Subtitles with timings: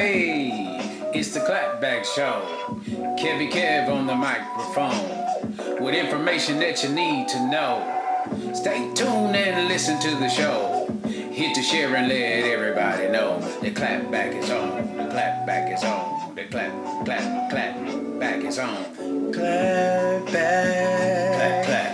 [0.00, 0.80] Hey,
[1.12, 2.40] it's the Clapback Show.
[3.20, 7.84] Kevy Kev on the microphone with information that you need to know.
[8.54, 10.86] Stay tuned and listen to the show.
[11.04, 14.96] Hit the share and let everybody know the clapback is on.
[14.96, 16.34] The clapback is on.
[16.34, 19.32] The clap, clap, clap back is on.
[19.34, 21.36] Clap back.
[21.36, 21.89] Clap, clap.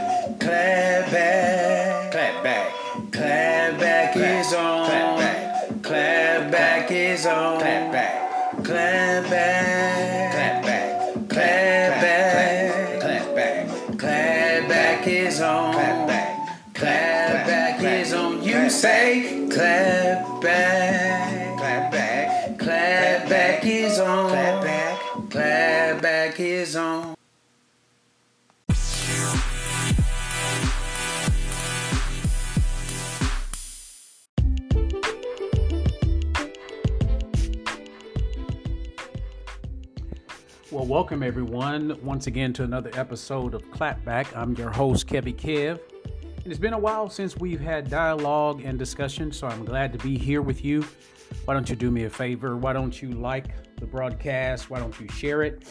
[7.27, 7.59] On.
[7.61, 8.65] Clap back.
[8.65, 10.33] Clap back.
[10.33, 11.29] Clap back.
[11.29, 13.01] Clap back.
[13.01, 13.99] Clap back.
[13.99, 15.73] Clap back is on.
[15.75, 16.75] Clap back.
[16.75, 18.43] Clap back is on.
[18.43, 21.36] You say clap back.
[40.97, 44.35] Welcome everyone once again to another episode of Clapback.
[44.35, 45.79] I'm your host, Kevy Kev.
[46.43, 49.99] And it's been a while since we've had dialogue and discussion, so I'm glad to
[49.99, 50.87] be here with you.
[51.45, 52.57] Why don't you do me a favor?
[52.57, 54.71] Why don't you like the broadcast?
[54.71, 55.67] Why don't you share it?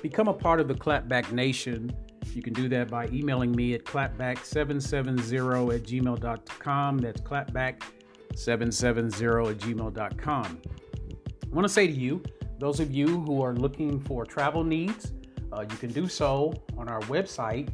[0.00, 1.94] Become a part of the Clapback Nation.
[2.32, 6.98] You can do that by emailing me at clapback770 at gmail.com.
[7.00, 10.62] That's clapback770 at gmail.com.
[10.64, 12.22] I want to say to you,
[12.60, 15.12] those of you who are looking for travel needs,
[15.52, 17.70] uh, you can do so on our website.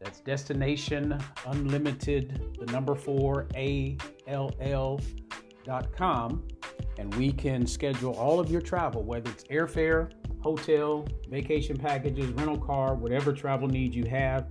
[0.00, 3.98] That's Destination Unlimited, the number four, A-L-L.com.
[6.98, 12.58] And we can schedule all of your travel, whether it's airfare, hotel, vacation packages, rental
[12.58, 14.48] car, whatever travel needs you have.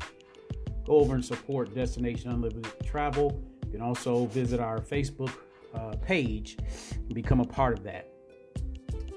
[0.85, 3.43] Go over and support Destination Unlimited Travel.
[3.65, 5.33] You can also visit our Facebook
[5.73, 6.57] uh, page
[6.91, 8.10] and become a part of that.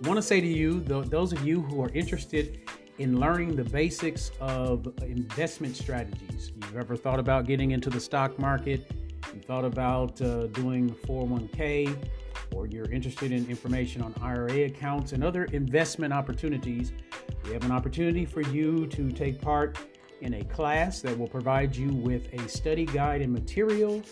[0.03, 2.61] Want to say to you, those of you who are interested
[2.99, 8.39] in learning the basics of investment strategies, you've ever thought about getting into the stock
[8.39, 8.91] market,
[9.33, 11.97] you thought about uh, doing 401k,
[12.55, 16.93] or you're interested in information on IRA accounts and other investment opportunities,
[17.45, 19.79] we have an opportunity for you to take part
[20.21, 24.03] in a class that will provide you with a study guide and material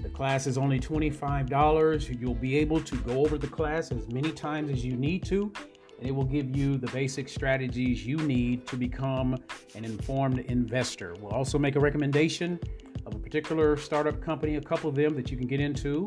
[0.00, 2.20] the class is only $25.
[2.20, 5.52] You'll be able to go over the class as many times as you need to,
[5.98, 9.36] and it will give you the basic strategies you need to become
[9.74, 11.14] an informed investor.
[11.20, 12.58] We'll also make a recommendation
[13.06, 16.06] of a particular startup company, a couple of them that you can get into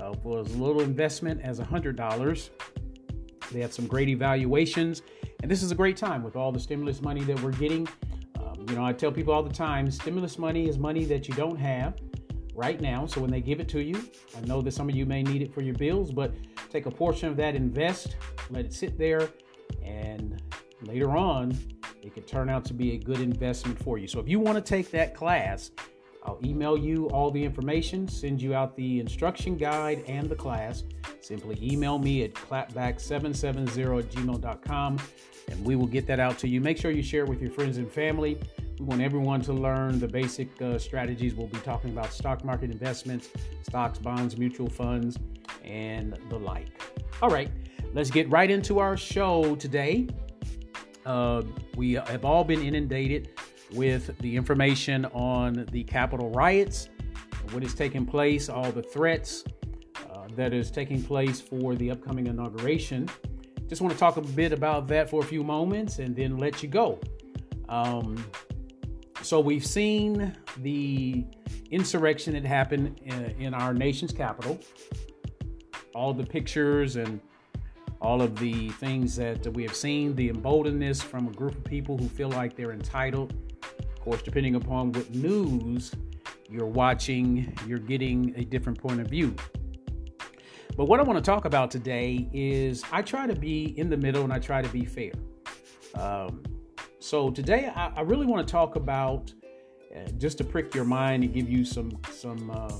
[0.00, 2.50] uh, for as little investment as $100.
[3.50, 5.02] They have some great evaluations,
[5.42, 7.86] and this is a great time with all the stimulus money that we're getting.
[8.36, 11.34] Um, you know, I tell people all the time stimulus money is money that you
[11.34, 11.94] don't have
[12.54, 13.06] right now.
[13.06, 14.04] So when they give it to you,
[14.36, 16.32] I know that some of you may need it for your bills, but
[16.70, 18.16] take a portion of that, invest,
[18.50, 19.28] let it sit there,
[19.82, 20.40] and
[20.82, 21.56] later on,
[22.02, 24.08] it could turn out to be a good investment for you.
[24.08, 25.70] So if you want to take that class,
[26.24, 30.84] I'll email you all the information, send you out the instruction guide and the class.
[31.20, 34.98] Simply email me at clapback770 at gmail.com
[35.48, 36.60] and we will get that out to you.
[36.60, 38.38] Make sure you share it with your friends and family.
[38.82, 41.36] Want everyone to learn the basic uh, strategies.
[41.36, 43.30] We'll be talking about stock market investments,
[43.62, 45.18] stocks, bonds, mutual funds,
[45.64, 46.66] and the like.
[47.22, 47.48] All right,
[47.94, 50.08] let's get right into our show today.
[51.06, 51.42] Uh,
[51.76, 53.30] we have all been inundated
[53.72, 56.88] with the information on the Capitol riots,
[57.52, 59.44] what is taking place, all the threats
[60.10, 63.08] uh, that is taking place for the upcoming inauguration.
[63.68, 66.64] Just want to talk a bit about that for a few moments and then let
[66.64, 66.98] you go.
[67.68, 68.22] Um,
[69.22, 71.24] so we've seen the
[71.70, 74.58] insurrection that happened in, in our nation's capital,
[75.94, 77.20] all the pictures and
[78.00, 81.96] all of the things that we have seen, the emboldenedness from a group of people
[81.96, 83.32] who feel like they're entitled.
[83.78, 85.92] Of course, depending upon what news
[86.50, 89.34] you're watching, you're getting a different point of view.
[90.76, 93.96] But what I want to talk about today is I try to be in the
[93.96, 95.12] middle and I try to be fair.
[95.94, 96.42] Um,
[97.02, 99.32] so today, I, I really want to talk about
[99.94, 102.70] uh, just to prick your mind and give you some some uh,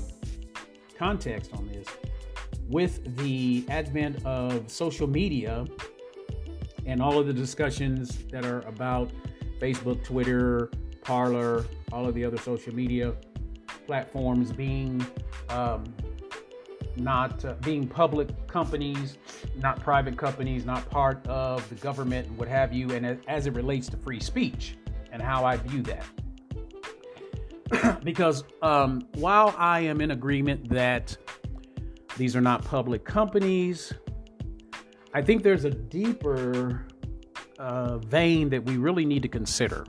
[0.97, 1.89] context on this.
[2.69, 5.67] With the advent of social media
[6.87, 9.11] and all of the discussions that are about
[9.59, 10.71] Facebook, Twitter,
[11.03, 13.15] Parler, all of the other social media
[13.89, 15.05] platforms being
[15.49, 15.83] um,
[16.97, 19.19] not uh, being public companies,
[19.57, 23.55] not private companies, not part of the government and what have you, and as it
[23.55, 24.77] relates to free speech
[25.11, 26.05] and how I view that.
[28.05, 31.17] because um, while I am in agreement that
[32.17, 33.93] these are not public companies,
[35.15, 36.87] I think there's a deeper
[37.59, 39.85] uh, vein that we really need to consider.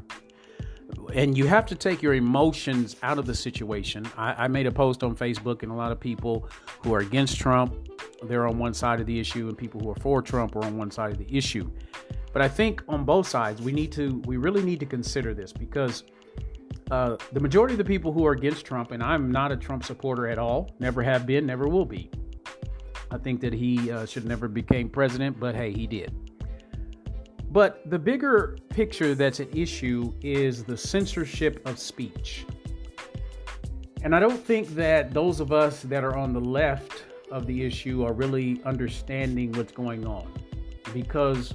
[1.14, 4.08] And you have to take your emotions out of the situation.
[4.18, 6.50] I, I made a post on Facebook, and a lot of people
[6.82, 7.76] who are against Trump,
[8.24, 10.76] they're on one side of the issue, and people who are for Trump are on
[10.76, 11.70] one side of the issue.
[12.32, 15.54] But I think on both sides, we need to, we really need to consider this
[15.54, 16.04] because
[16.90, 19.84] uh, the majority of the people who are against Trump, and I'm not a Trump
[19.84, 22.10] supporter at all, never have been, never will be.
[23.12, 26.23] I think that he uh, should never became president, but hey, he did.
[27.54, 32.48] But the bigger picture that's at issue is the censorship of speech.
[34.02, 37.64] And I don't think that those of us that are on the left of the
[37.64, 40.34] issue are really understanding what's going on.
[40.96, 41.54] Because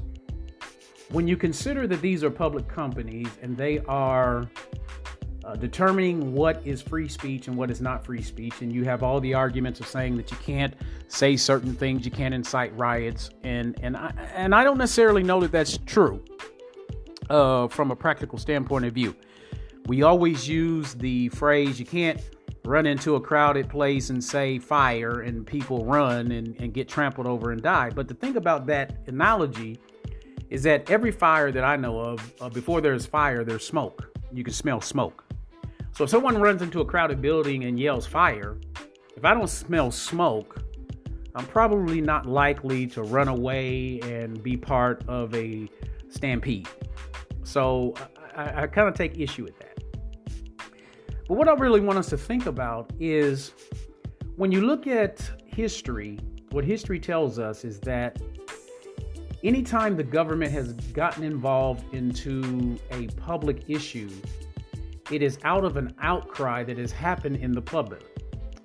[1.10, 4.48] when you consider that these are public companies and they are
[5.48, 8.60] uh, determining what is free speech and what is not free speech.
[8.60, 10.74] And you have all the arguments of saying that you can't
[11.08, 15.40] say certain things, you can't incite riots, and and I, and I don't necessarily know
[15.40, 16.22] that that's true
[17.30, 19.16] uh, from a practical standpoint of view.
[19.86, 22.20] We always use the phrase you can't
[22.66, 27.26] run into a crowded place and say fire and people run and, and get trampled
[27.26, 27.88] over and die.
[27.88, 29.78] But the thing about that analogy
[30.50, 34.14] is that every fire that I know of, uh, before there's fire, there's smoke.
[34.30, 35.27] You can smell smoke.
[35.98, 38.56] So if someone runs into a crowded building and yells fire,
[39.16, 40.62] if I don't smell smoke,
[41.34, 45.68] I'm probably not likely to run away and be part of a
[46.08, 46.68] stampede.
[47.42, 47.94] So
[48.36, 49.82] I, I kind of take issue with that.
[51.26, 53.50] But what I really want us to think about is
[54.36, 56.20] when you look at history,
[56.52, 58.22] what history tells us is that
[59.42, 64.08] anytime the government has gotten involved into a public issue,
[65.10, 68.02] it is out of an outcry that has happened in the public.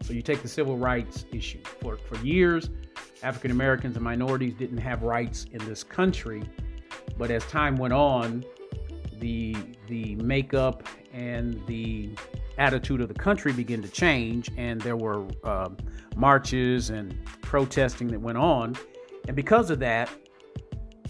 [0.01, 1.62] So you take the civil rights issue.
[1.81, 2.69] For, for years,
[3.24, 6.44] African Americans and minorities didn't have rights in this country.
[7.18, 8.44] But as time went on,
[9.19, 9.56] the
[9.88, 12.10] the makeup and the
[12.57, 15.69] attitude of the country began to change, and there were uh,
[16.16, 18.75] marches and protesting that went on.
[19.28, 20.10] And because of that,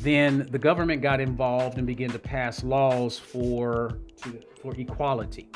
[0.04, 4.00] then the government got involved and began to pass laws for
[4.62, 5.50] for equality.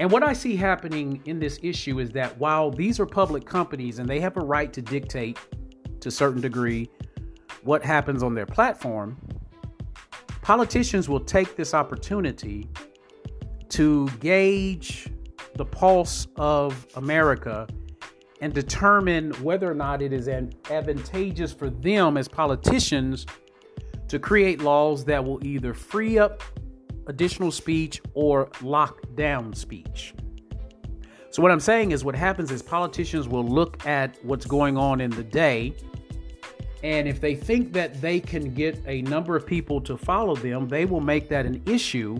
[0.00, 3.98] And what I see happening in this issue is that while these are public companies
[3.98, 5.38] and they have a right to dictate
[6.00, 6.88] to a certain degree
[7.64, 9.16] what happens on their platform,
[10.40, 12.68] politicians will take this opportunity
[13.70, 15.10] to gauge
[15.56, 17.66] the pulse of America
[18.40, 23.26] and determine whether or not it is advantageous for them as politicians
[24.08, 26.42] to create laws that will either free up
[27.06, 30.14] additional speech or lock down speech.
[31.30, 35.00] So, what I'm saying is, what happens is politicians will look at what's going on
[35.00, 35.74] in the day,
[36.82, 40.68] and if they think that they can get a number of people to follow them,
[40.68, 42.18] they will make that an issue.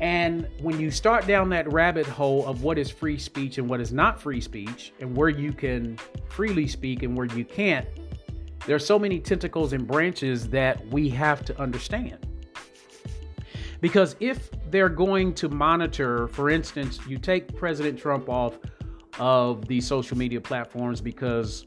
[0.00, 3.80] And when you start down that rabbit hole of what is free speech and what
[3.80, 5.98] is not free speech, and where you can
[6.28, 7.86] freely speak and where you can't,
[8.66, 12.26] there are so many tentacles and branches that we have to understand.
[13.82, 18.58] Because if they're going to monitor, for instance, you take President Trump off
[19.18, 21.66] of the social media platforms because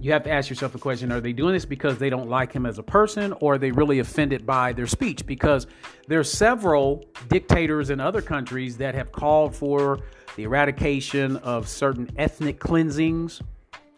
[0.00, 2.52] you have to ask yourself a question are they doing this because they don't like
[2.52, 5.26] him as a person or are they really offended by their speech?
[5.26, 5.66] Because
[6.08, 10.00] there are several dictators in other countries that have called for
[10.36, 13.42] the eradication of certain ethnic cleansings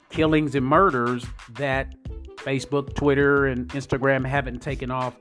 [0.09, 1.95] killings and murders that
[2.37, 5.17] facebook twitter and instagram haven't taken off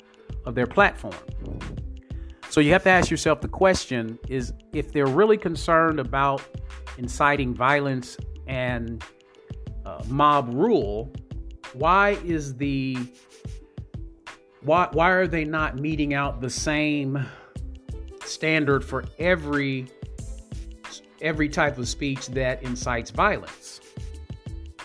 [0.46, 1.14] of their platform.
[2.50, 6.42] So you have to ask yourself the question is if they're really concerned about
[6.98, 8.18] inciting violence
[8.48, 9.04] and
[9.92, 11.12] uh, mob rule,
[11.74, 12.98] why is the
[14.62, 17.26] why why are they not meeting out the same
[18.24, 19.88] standard for every
[21.22, 23.82] every type of speech that incites violence?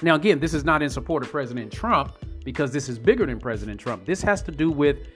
[0.02, 2.12] Now again, this is not in support of President Trump
[2.44, 4.06] because this is bigger than President Trump.
[4.06, 5.08] This has to do with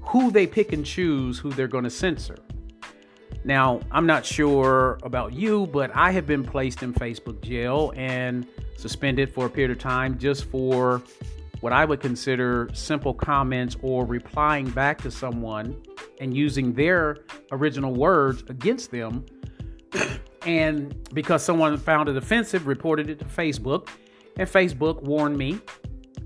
[0.00, 2.36] who they pick and choose who they're going to censor.
[3.44, 8.46] Now, I'm not sure about you, but I have been placed in Facebook jail and
[8.76, 11.02] suspended for a period of time just for
[11.60, 15.80] what I would consider simple comments or replying back to someone
[16.20, 17.18] and using their
[17.50, 19.24] original words against them.
[20.46, 23.88] and because someone found it offensive, reported it to Facebook,
[24.36, 25.60] and Facebook warned me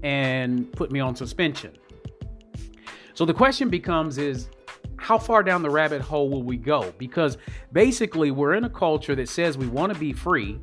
[0.02, 1.73] and put me on suspension.
[3.14, 4.49] So the question becomes is
[4.97, 6.92] how far down the rabbit hole will we go?
[6.99, 7.38] Because
[7.73, 10.59] basically we're in a culture that says we want to be free,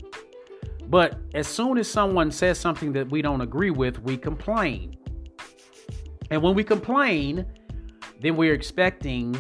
[0.89, 4.96] But as soon as someone says something that we don't agree with, we complain.
[6.32, 7.46] And when we complain,
[8.22, 9.38] then we're expecting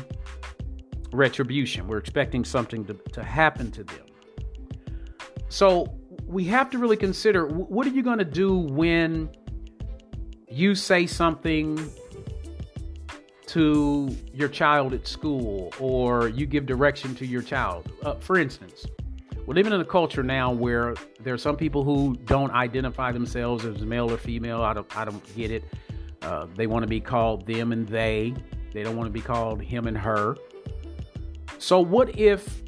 [1.11, 1.87] retribution.
[1.87, 4.05] We're expecting something to, to happen to them.
[5.49, 9.29] So we have to really consider what are you going to do when
[10.49, 11.79] you say something
[13.47, 17.89] to your child at school or you give direction to your child.
[18.03, 18.85] Uh, for instance,
[19.47, 23.63] we're living in a culture now where there are some people who don't identify themselves
[23.63, 24.61] as male or female.
[24.61, 25.63] I don't, I don't get it.
[26.21, 28.33] Uh, they want to be called them and they.
[28.73, 30.35] They don't want to be called him and her.
[31.59, 32.61] So, what if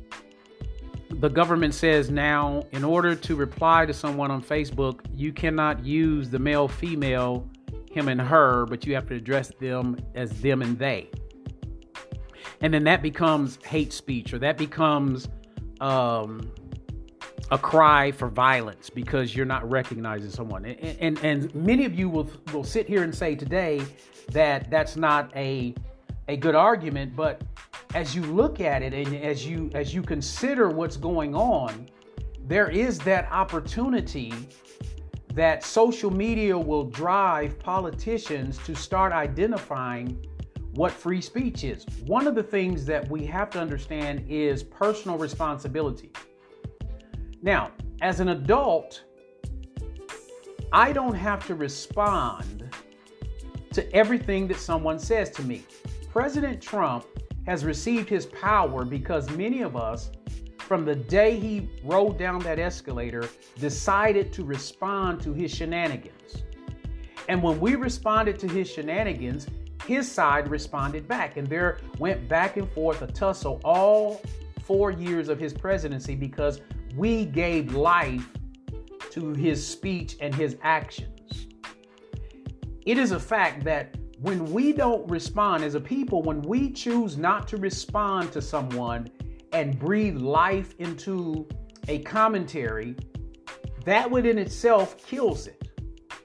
[1.10, 6.30] the government says now, in order to reply to someone on Facebook, you cannot use
[6.30, 7.46] the male female,
[7.92, 11.10] him and her, but you have to address them as them and they?
[12.62, 15.28] And then that becomes hate speech, or that becomes
[15.82, 16.50] um,
[17.52, 20.66] a cry for violence because you're not recognizing someone.
[20.66, 23.82] And, and, and many of you will will sit here and say today
[24.32, 25.74] that that's not a
[26.28, 27.42] a good argument, but
[27.96, 31.90] as you look at it and as you as you consider what's going on,
[32.48, 34.34] there is that opportunity
[35.34, 40.24] that social media will drive politicians to start identifying
[40.74, 41.86] what free speech is.
[42.06, 46.12] One of the things that we have to understand is personal responsibility.
[47.42, 49.04] Now, as an adult,
[50.74, 52.76] I don't have to respond
[53.72, 55.64] to everything that someone says to me.
[56.12, 57.06] President Trump
[57.46, 60.12] has received his power because many of us,
[60.58, 63.30] from the day he rode down that escalator,
[63.60, 66.44] decided to respond to his shenanigans.
[67.30, 69.48] And when we responded to his shenanigans,
[69.86, 71.38] his side responded back.
[71.38, 74.22] And there went back and forth a tussle all
[74.64, 76.62] four years of his presidency because
[76.96, 78.28] we gave life
[79.12, 81.48] to his speech and his actions.
[82.86, 87.18] It is a fact that when we don't respond as a people, when we choose
[87.18, 89.10] not to respond to someone
[89.54, 91.48] and breathe life into
[91.88, 92.96] a commentary,
[93.86, 95.70] that within itself kills it.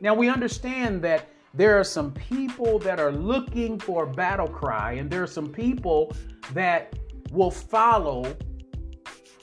[0.00, 4.94] Now, we understand that there are some people that are looking for a battle cry,
[4.94, 6.12] and there are some people
[6.52, 6.98] that
[7.30, 8.36] will follow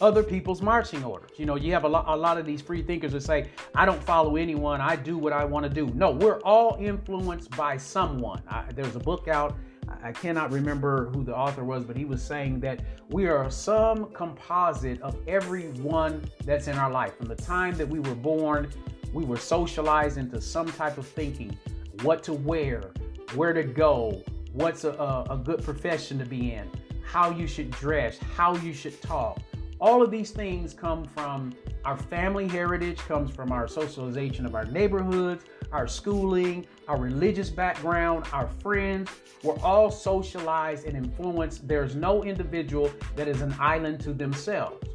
[0.01, 1.29] other people's marching orders.
[1.37, 3.85] You know, you have a lot, a lot of these free thinkers that say, I
[3.85, 5.87] don't follow anyone, I do what I want to do.
[5.93, 8.41] No, we're all influenced by someone.
[8.49, 9.55] I, there's a book out,
[10.03, 14.11] I cannot remember who the author was, but he was saying that we are some
[14.11, 17.15] composite of everyone that's in our life.
[17.17, 18.69] From the time that we were born,
[19.13, 21.57] we were socialized into some type of thinking
[22.01, 22.91] what to wear,
[23.35, 26.69] where to go, what's a, a, a good profession to be in,
[27.03, 29.39] how you should dress, how you should talk
[29.81, 34.65] all of these things come from our family heritage, comes from our socialization of our
[34.65, 39.09] neighborhoods, our schooling, our religious background, our friends.
[39.41, 41.67] We're all socialized and influenced.
[41.67, 44.87] There's no individual that is an island to themselves.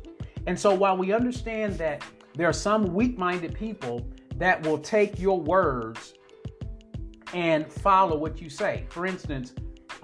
[0.47, 5.19] And so while we understand that there are some weak minded people that will take
[5.19, 6.15] your words
[7.35, 8.87] and follow what you say.
[8.91, 9.53] For instance,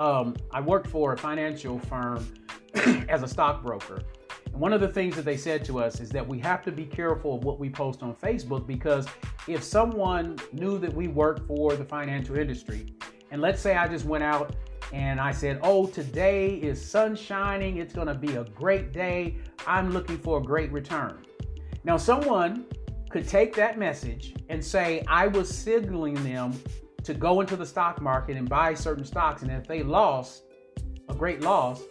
[0.01, 2.27] um, I worked for a financial firm
[3.09, 4.03] as a stockbroker.
[4.52, 6.73] And one of the things that they said to us is that we have to
[6.73, 9.06] be careful of what we post on Facebook because
[9.49, 12.94] if someone knew that we work for the financial industry,
[13.30, 14.54] and let's say I just went out
[14.92, 19.90] and I said, Oh, today is sun shining, it's gonna be a great day, I'm
[19.90, 21.25] looking for a great return.
[21.85, 22.66] Now, someone
[23.11, 26.52] could take that message and say, I was signaling them
[27.04, 30.44] to go into the stock market and buy certain stocks, and if they lost,
[31.09, 31.82] a great loss,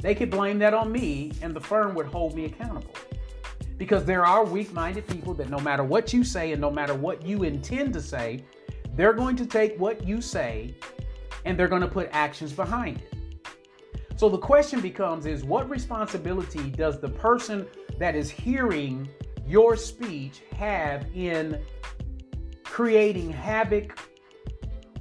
[0.00, 2.94] they could blame that on me and the firm would hold me accountable.
[3.76, 6.94] Because there are weak minded people that no matter what you say and no matter
[6.94, 8.44] what you intend to say,
[8.94, 10.74] they're going to take what you say
[11.44, 13.14] and they're going to put actions behind it.
[14.16, 17.66] So the question becomes is what responsibility does the person
[17.98, 19.08] that is hearing
[19.46, 21.62] your speech have in
[22.64, 23.98] creating havoc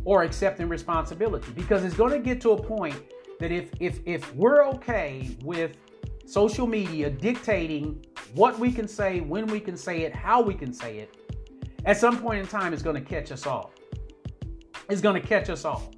[0.05, 1.51] or accepting responsibility?
[1.51, 2.95] Because it's going to get to a point
[3.39, 5.77] that if if if we're okay with
[6.25, 8.05] social media dictating
[8.35, 11.17] what we can say, when we can say it, how we can say it,
[11.85, 13.71] at some point in time it's going to catch us all.
[14.89, 15.91] It's going to catch us all.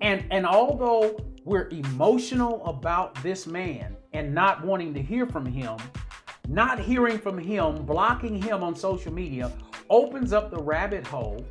[0.00, 5.76] And and although we're emotional about this man and not wanting to hear from him,
[6.48, 9.52] not hearing from him, blocking him on social media
[9.90, 11.44] opens up the rabbit hole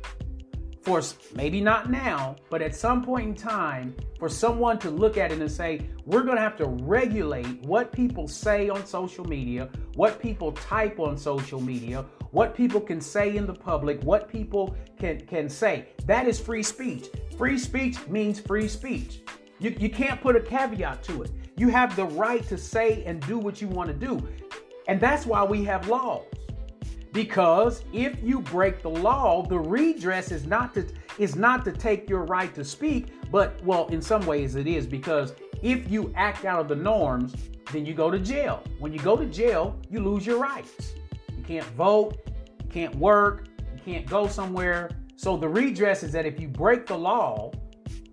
[0.84, 1.00] for
[1.34, 5.40] maybe not now, but at some point in time, for someone to look at it
[5.40, 10.20] and say, we're going to have to regulate what people say on social media, what
[10.20, 15.20] people type on social media, what people can say in the public, what people can,
[15.26, 15.88] can say.
[16.04, 17.06] That is free speech.
[17.38, 19.22] Free speech means free speech.
[19.60, 21.30] You, you can't put a caveat to it.
[21.56, 24.22] You have the right to say and do what you want to do.
[24.86, 26.24] And that's why we have laws.
[27.14, 30.84] Because if you break the law, the redress is not to
[31.16, 34.84] is not to take your right to speak, but well, in some ways it is
[34.84, 37.32] because if you act out of the norms,
[37.72, 38.64] then you go to jail.
[38.80, 40.94] When you go to jail, you lose your rights.
[41.36, 42.18] You can't vote,
[42.64, 44.90] you can't work, you can't go somewhere.
[45.14, 47.52] So the redress is that if you break the law,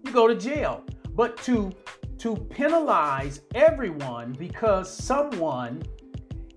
[0.04, 0.84] you go to jail.
[1.16, 1.72] But to
[2.20, 5.82] to penalize everyone because someone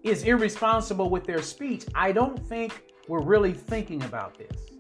[0.05, 4.71] is irresponsible with their speech, I don't think we're really thinking about this.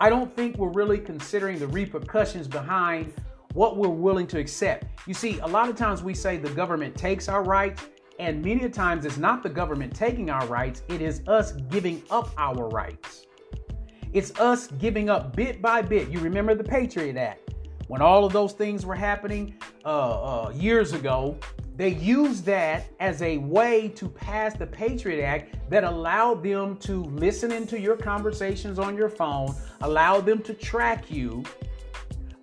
[0.00, 3.12] I don't think we're really considering the repercussions behind
[3.54, 4.84] what we're willing to accept.
[5.06, 7.88] You see, a lot of times we say the government takes our rights,
[8.18, 12.30] and many times it's not the government taking our rights, it is us giving up
[12.36, 13.26] our rights.
[14.12, 16.10] It's us giving up bit by bit.
[16.10, 17.54] You remember the Patriot Act.
[17.88, 19.88] When all of those things were happening uh,
[20.46, 21.38] uh, years ago,
[21.80, 27.04] they used that as a way to pass the Patriot Act that allowed them to
[27.04, 31.42] listen into your conversations on your phone, allow them to track you,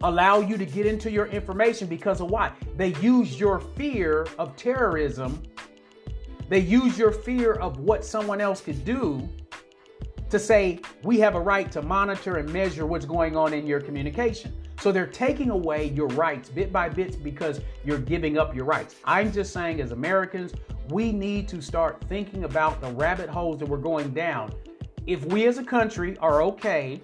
[0.02, 2.52] allow you to get into your information because of why?
[2.78, 5.44] They use your fear of terrorism.
[6.50, 9.30] They use your fear of what someone else could do
[10.30, 13.80] to say, we have a right to monitor and measure what's going on in your
[13.80, 14.54] communication.
[14.80, 18.96] So they're taking away your rights bit by bit because you're giving up your rights.
[19.06, 20.54] I'm just saying, as Americans,
[20.90, 24.54] we need to start thinking about the rabbit holes that we're going down.
[25.08, 27.02] If we as a country are okay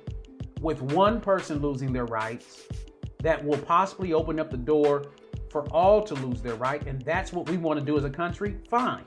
[0.62, 2.64] with one person losing their rights,
[3.24, 5.06] that will possibly open up the door
[5.50, 8.10] for all to lose their right, and that's what we want to do as a
[8.10, 9.06] country, fine.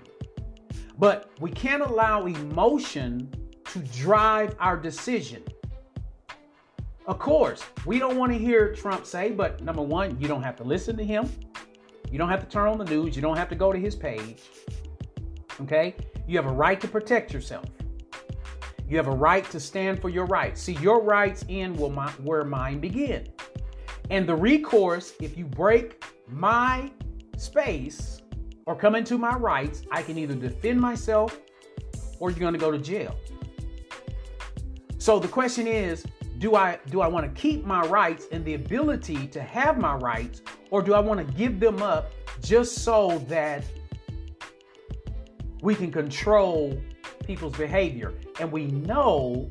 [0.99, 3.31] But we can't allow emotion
[3.73, 5.43] to drive our decision.
[7.07, 10.57] Of course, we don't want to hear Trump say, but number one, you don't have
[10.57, 11.31] to listen to him.
[12.11, 13.15] You don't have to turn on the news.
[13.15, 14.43] You don't have to go to his page.
[15.61, 15.95] Okay?
[16.27, 17.67] You have a right to protect yourself.
[18.89, 20.61] You have a right to stand for your rights.
[20.61, 23.29] See, your rights end where mine begin.
[24.11, 26.91] And the recourse, if you break my
[27.37, 28.23] space
[28.67, 31.39] or come into my rights, I can either defend myself
[32.19, 33.17] or you're going to go to jail.
[34.99, 36.05] So the question is
[36.39, 39.95] do I do I want to keep my rights and the ability to have my
[39.95, 43.65] rights or do I want to give them up just so that
[45.63, 46.79] we can control
[47.25, 49.51] people's behavior and we know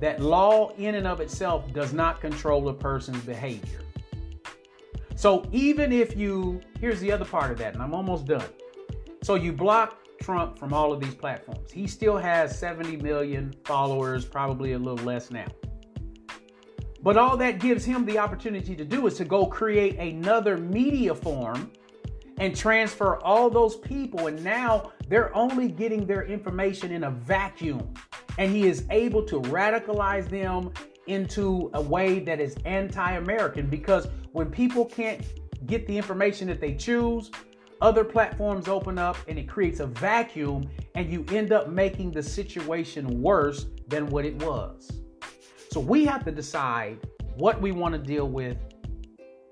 [0.00, 3.80] that law in and of itself does not control a person's behavior.
[5.16, 8.48] So even if you here's the other part of that and I'm almost done.
[9.22, 11.70] So you block Trump from all of these platforms.
[11.70, 15.46] He still has 70 million followers, probably a little less now.
[17.02, 21.14] But all that gives him the opportunity to do is to go create another media
[21.14, 21.70] form
[22.38, 24.26] and transfer all those people.
[24.26, 27.94] And now they're only getting their information in a vacuum.
[28.36, 30.72] And he is able to radicalize them
[31.06, 35.24] into a way that is anti American because when people can't
[35.66, 37.30] get the information that they choose,
[37.80, 42.22] other platforms open up and it creates a vacuum, and you end up making the
[42.22, 44.90] situation worse than what it was.
[45.70, 46.98] So we have to decide
[47.36, 48.56] what we want to deal with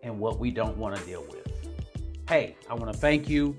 [0.03, 1.47] and what we don't want to deal with.
[2.29, 3.55] Hey, I want to thank you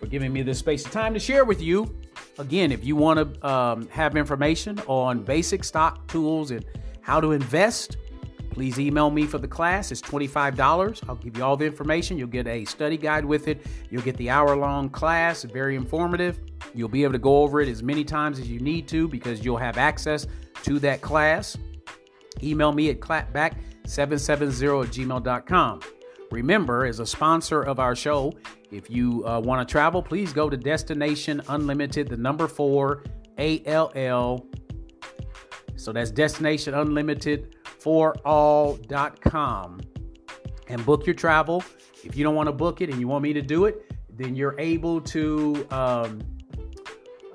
[0.00, 1.94] for giving me this space and time to share with you.
[2.38, 6.64] Again, if you want to um, have information on basic stock tools and
[7.00, 7.96] how to invest,
[8.50, 9.92] please email me for the class.
[9.92, 11.08] It's $25.
[11.08, 12.18] I'll give you all the information.
[12.18, 13.64] You'll get a study guide with it.
[13.88, 16.40] You'll get the hour long class, very informative.
[16.74, 19.44] You'll be able to go over it as many times as you need to because
[19.44, 20.26] you'll have access
[20.64, 21.56] to that class.
[22.42, 25.80] Email me at clapback770 at gmail.com.
[26.30, 28.32] Remember, as a sponsor of our show,
[28.70, 33.02] if you uh, want to travel, please go to Destination Unlimited, the number four,
[33.38, 34.46] ALL.
[35.76, 39.80] So that's Destination Unlimited for all.com
[40.68, 41.64] and book your travel.
[42.04, 44.36] If you don't want to book it and you want me to do it, then
[44.36, 46.20] you're able to um,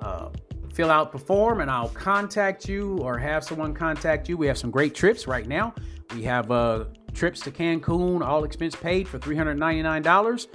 [0.00, 0.30] uh,
[0.76, 4.36] fill out the form and I'll contact you or have someone contact you.
[4.36, 5.74] We have some great trips right now.
[6.14, 6.84] We have uh,
[7.14, 10.46] trips to Cancun, all expense paid for $399.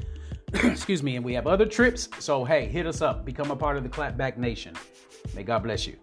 [0.72, 1.16] Excuse me.
[1.16, 2.08] And we have other trips.
[2.20, 3.26] So, hey, hit us up.
[3.26, 4.76] Become a part of the Clapback Nation.
[5.36, 5.96] May God bless you.